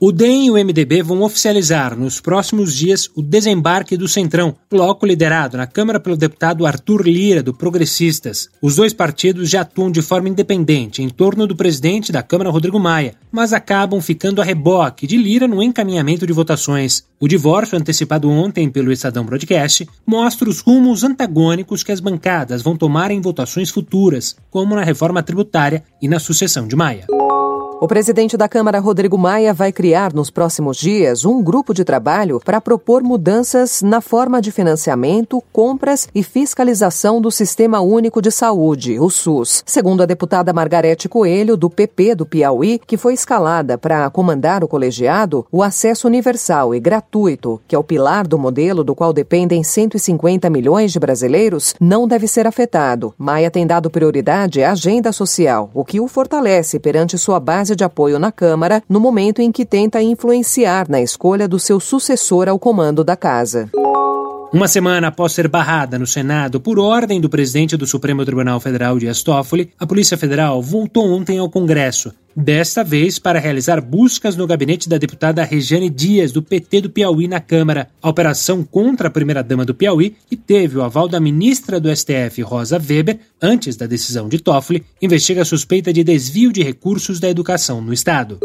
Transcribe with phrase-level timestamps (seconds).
[0.00, 5.04] O DEM e o MDB vão oficializar nos próximos dias o desembarque do Centrão, bloco
[5.04, 8.48] liderado na Câmara pelo deputado Arthur Lira, do Progressistas.
[8.62, 12.78] Os dois partidos já atuam de forma independente em torno do presidente da Câmara, Rodrigo
[12.78, 17.02] Maia, mas acabam ficando a reboque de Lira no encaminhamento de votações.
[17.18, 22.76] O divórcio, antecipado ontem pelo Estadão Broadcast, mostra os rumos antagônicos que as bancadas vão
[22.76, 27.04] tomar em votações futuras, como na reforma tributária e na sucessão de Maia.
[27.80, 32.40] O presidente da Câmara, Rodrigo Maia, vai criar nos próximos dias um grupo de trabalho
[32.44, 38.98] para propor mudanças na forma de financiamento, compras e fiscalização do Sistema Único de Saúde,
[38.98, 39.62] o SUS.
[39.64, 44.68] Segundo a deputada Margarete Coelho, do PP do Piauí, que foi escalada para comandar o
[44.68, 49.62] colegiado, o acesso universal e gratuito, que é o pilar do modelo do qual dependem
[49.62, 53.14] 150 milhões de brasileiros, não deve ser afetado.
[53.16, 57.76] Maia tem dado prioridade à agenda social, o que o fortalece perante sua base base
[57.76, 62.48] de apoio na Câmara no momento em que tenta influenciar na escolha do seu sucessor
[62.48, 63.68] ao comando da casa.
[64.50, 68.98] Uma semana após ser barrada no Senado por ordem do presidente do Supremo Tribunal Federal,
[68.98, 74.46] Dias Toffoli, a Polícia Federal voltou ontem ao Congresso, desta vez para realizar buscas no
[74.46, 77.90] gabinete da deputada Regiane Dias, do PT do Piauí, na Câmara.
[78.00, 82.40] A operação contra a primeira-dama do Piauí, que teve o aval da ministra do STF,
[82.40, 87.28] Rosa Weber, antes da decisão de Toffoli, investiga a suspeita de desvio de recursos da
[87.28, 88.40] educação no Estado.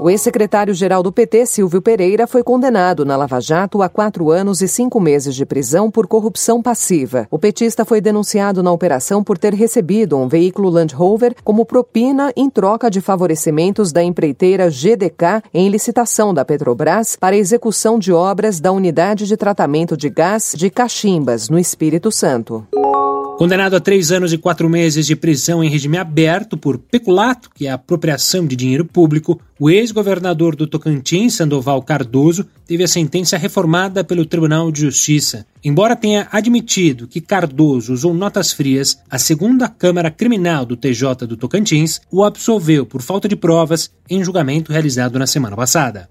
[0.00, 4.66] O ex-secretário-geral do PT, Silvio Pereira, foi condenado na Lava Jato a quatro anos e
[4.66, 7.28] cinco meses de prisão por corrupção passiva.
[7.30, 12.32] O petista foi denunciado na operação por ter recebido um veículo Land Rover como propina
[12.34, 18.58] em troca de favorecimentos da empreiteira GDK em licitação da Petrobras para execução de obras
[18.58, 22.66] da unidade de tratamento de gás de Caximbas, no Espírito Santo.
[23.40, 27.66] Condenado a três anos e quatro meses de prisão em regime aberto por peculato, que
[27.66, 33.38] é a apropriação de dinheiro público, o ex-governador do Tocantins, Sandoval Cardoso, teve a sentença
[33.38, 35.46] reformada pelo Tribunal de Justiça.
[35.64, 41.36] Embora tenha admitido que Cardoso usou notas frias, a segunda Câmara Criminal do TJ do
[41.36, 46.10] Tocantins o absolveu por falta de provas em julgamento realizado na semana passada.